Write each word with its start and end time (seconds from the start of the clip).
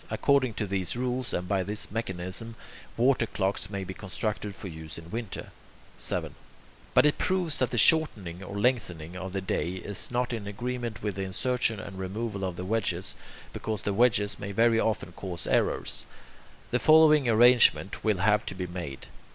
According 0.09 0.55
to 0.55 0.65
these 0.65 0.95
rules, 0.95 1.31
and 1.31 1.47
by 1.47 1.61
this 1.61 1.91
mechanism, 1.91 2.55
water 2.97 3.27
clocks 3.27 3.69
may 3.69 3.83
be 3.83 3.93
constructed 3.93 4.55
for 4.55 4.67
use 4.67 4.97
in 4.97 5.11
winter. 5.11 5.51
7. 5.95 6.33
But 6.95 7.05
if 7.05 7.13
it 7.13 7.17
proves 7.19 7.59
that 7.59 7.69
the 7.69 7.77
shortening 7.77 8.41
or 8.41 8.57
lengthening 8.57 9.15
of 9.15 9.31
the 9.31 9.41
day 9.41 9.73
is 9.73 10.09
not 10.09 10.33
in 10.33 10.47
agreement 10.47 11.03
with 11.03 11.17
the 11.17 11.21
insertion 11.21 11.79
and 11.79 11.99
removal 11.99 12.43
of 12.43 12.55
the 12.55 12.65
wedges, 12.65 13.15
because 13.53 13.83
the 13.83 13.93
wedges 13.93 14.39
may 14.39 14.51
very 14.51 14.79
often 14.79 15.11
cause 15.11 15.45
errors, 15.45 16.03
the 16.71 16.79
following 16.79 17.29
arrangement 17.29 18.03
will 18.03 18.17
have 18.17 18.43
to 18.47 18.55
be 18.55 18.65
made. 18.65 19.05